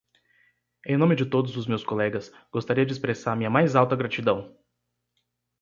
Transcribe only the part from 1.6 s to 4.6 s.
meus colegas, gostaria de expressar minha mais alta gratidão!